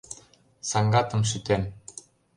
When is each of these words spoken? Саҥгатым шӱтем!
Саҥгатым 0.69 1.21
шӱтем! 1.29 1.63